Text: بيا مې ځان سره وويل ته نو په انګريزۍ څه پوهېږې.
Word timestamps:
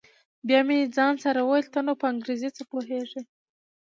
بيا 0.47 0.59
مې 0.67 0.77
ځان 0.95 1.13
سره 1.25 1.39
وويل 1.43 1.67
ته 1.73 1.79
نو 1.85 1.93
په 2.01 2.05
انګريزۍ 2.11 2.49
څه 2.57 2.63
پوهېږې. 2.71 3.21